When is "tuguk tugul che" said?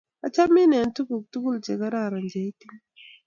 0.95-1.73